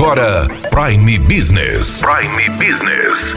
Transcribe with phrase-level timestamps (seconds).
[0.00, 2.00] agora Prime Business.
[2.00, 3.34] Prime Business.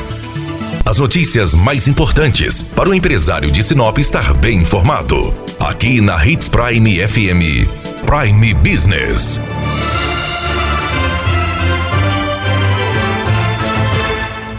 [0.86, 5.34] As notícias mais importantes para o empresário de Sinop estar bem informado.
[5.60, 7.68] Aqui na Hits Prime FM.
[8.06, 9.42] Prime Business.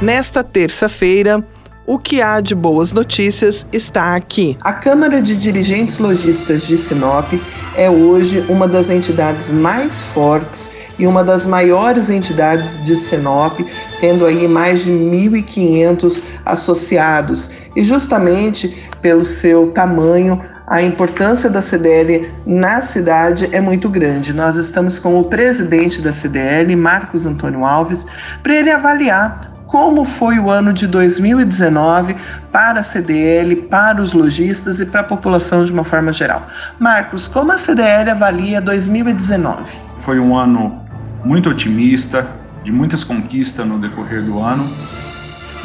[0.02, 1.42] Nesta terça-feira,
[1.86, 4.58] o que há de boas notícias está aqui.
[4.60, 7.32] A Câmara de Dirigentes Logistas de Sinop
[7.76, 13.58] é hoje uma das entidades mais fortes e uma das maiores entidades de Sinop,
[14.00, 17.50] tendo aí mais de 1.500 associados.
[17.74, 24.32] E justamente pelo seu tamanho, a importância da CDL na cidade é muito grande.
[24.32, 28.06] Nós estamos com o presidente da CDL, Marcos Antônio Alves,
[28.42, 32.14] para ele avaliar como foi o ano de 2019
[32.52, 36.46] para a CDL, para os lojistas e para a população de uma forma geral.
[36.78, 39.74] Marcos, como a CDL avalia 2019?
[39.96, 40.83] Foi um ano
[41.24, 42.28] muito otimista,
[42.62, 44.68] de muitas conquistas no decorrer do ano.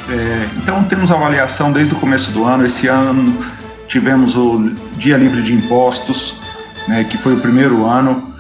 [0.09, 2.65] É, então temos avaliação desde o começo do ano.
[2.65, 3.38] Esse ano
[3.87, 6.35] tivemos o Dia Livre de Impostos,
[6.87, 8.33] né, que foi o primeiro ano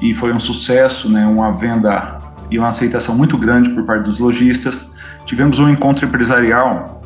[0.00, 2.18] e foi um sucesso, né, uma venda
[2.50, 4.94] e uma aceitação muito grande por parte dos lojistas.
[5.24, 6.99] Tivemos um encontro empresarial,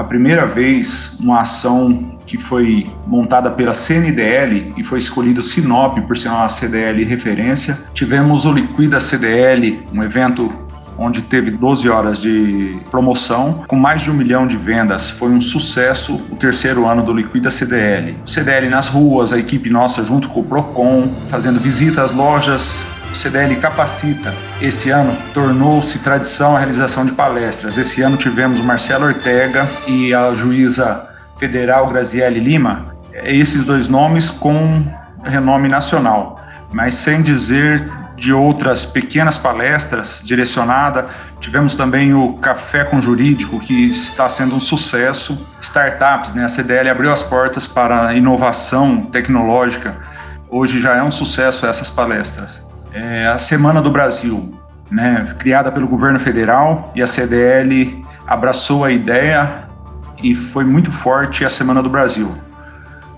[0.00, 6.16] a primeira vez uma ação que foi montada pela CNDL e foi escolhido Sinop por
[6.16, 7.78] ser uma CDL referência.
[7.92, 10.50] Tivemos o Liquida CDL, um evento
[10.96, 15.10] onde teve 12 horas de promoção, com mais de um milhão de vendas.
[15.10, 18.16] Foi um sucesso o terceiro ano do Liquida CDL.
[18.26, 23.14] CDL nas ruas, a equipe nossa junto com o Procon, fazendo visita às lojas, o
[23.14, 24.32] CDL capacita.
[24.60, 27.76] Esse ano tornou-se tradição a realização de palestras.
[27.76, 32.94] Esse ano tivemos o Marcelo Ortega e a juíza federal Graziele Lima.
[33.24, 34.84] Esses dois nomes com
[35.24, 36.40] renome nacional,
[36.72, 41.06] mas sem dizer de outras pequenas palestras direcionadas.
[41.40, 45.46] Tivemos também o Café com Jurídico, que está sendo um sucesso.
[45.60, 46.44] Startups, né?
[46.44, 49.96] a CDL abriu as portas para inovação tecnológica.
[50.50, 54.58] Hoje já é um sucesso essas palestras é, a Semana do Brasil,
[54.90, 59.64] né, criada pelo governo federal e a CDL abraçou a ideia
[60.22, 62.34] e foi muito forte a Semana do Brasil.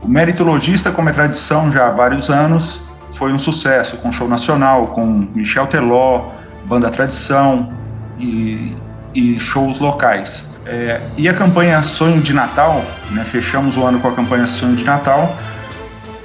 [0.03, 2.83] O Mérito Logista, como é tradição já há vários anos,
[3.15, 6.31] foi um sucesso com show nacional, com Michel Teló,
[6.65, 7.73] Banda Tradição
[8.19, 8.77] e,
[9.15, 10.51] e shows locais.
[10.65, 14.77] É, e a campanha Sonho de Natal, né, fechamos o ano com a campanha Sonho
[14.77, 15.37] de Natal,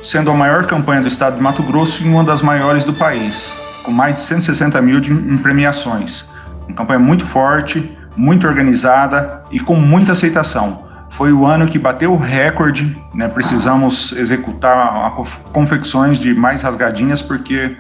[0.02, 3.56] sendo a maior campanha do estado de Mato Grosso e uma das maiores do país,
[3.84, 6.30] com mais de 160 mil de, em premiações.
[6.68, 10.86] Uma campanha muito forte, muito organizada e com muita aceitação.
[11.10, 13.28] Foi o ano que bateu o recorde, né?
[13.28, 15.14] precisamos executar
[15.52, 17.76] confecções de mais rasgadinhas porque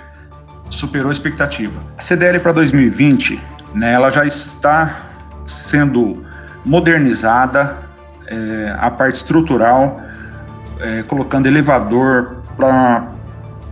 [0.69, 1.81] superou a expectativa.
[1.97, 3.39] A CDL para 2020,
[3.73, 4.97] né, ela já está
[5.45, 6.23] sendo
[6.65, 7.77] modernizada,
[8.27, 10.01] é, a parte estrutural,
[10.81, 13.07] é, colocando elevador para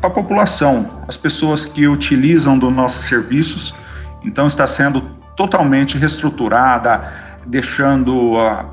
[0.02, 3.74] a população, as pessoas que utilizam dos nossos serviços.
[4.24, 5.02] Então está sendo
[5.36, 7.04] totalmente reestruturada,
[7.46, 8.66] deixando a,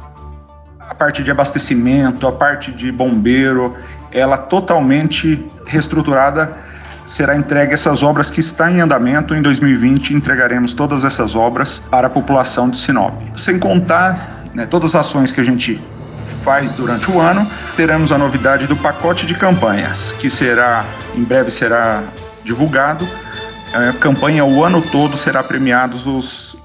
[0.80, 3.74] a parte de abastecimento, a parte de bombeiro,
[4.10, 6.56] ela totalmente reestruturada.
[7.04, 9.34] Será entregue essas obras que estão em andamento.
[9.34, 13.14] Em 2020 entregaremos todas essas obras para a população de Sinop.
[13.36, 15.82] Sem contar né, todas as ações que a gente
[16.32, 20.84] faz durante o ano, teremos a novidade do pacote de campanhas, que será,
[21.14, 22.02] em breve será
[22.44, 23.08] divulgado.
[23.72, 26.56] A campanha o ano todo será premiados os,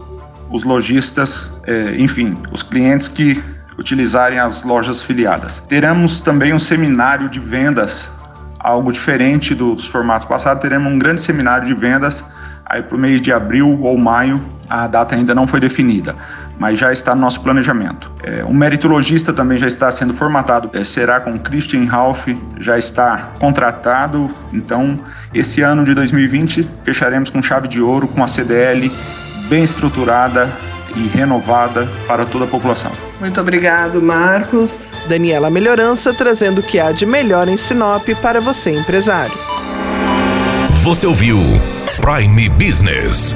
[0.49, 3.41] os lojistas, é, enfim, os clientes que
[3.77, 5.59] utilizarem as lojas filiadas.
[5.59, 8.11] Teremos também um seminário de vendas,
[8.59, 10.61] algo diferente dos formatos passados.
[10.61, 12.25] Teremos um grande seminário de vendas
[12.65, 14.43] aí para o mês de abril ou maio.
[14.69, 16.15] A data ainda não foi definida
[16.59, 18.11] mas já está no nosso planejamento.
[18.23, 22.27] É, um meritologista também já está sendo formatado, é, será com Christian Ralph,
[22.59, 24.29] já está contratado.
[24.51, 24.99] Então,
[25.33, 28.91] esse ano de 2020 fecharemos com chave de ouro, com a CDL
[29.49, 30.51] bem estruturada
[30.95, 32.91] e renovada para toda a população.
[33.19, 34.79] Muito obrigado, Marcos.
[35.07, 39.33] Daniela Melhorança trazendo o que há de melhor em Sinop para você, empresário.
[40.83, 41.39] Você ouviu
[42.01, 43.35] Prime Business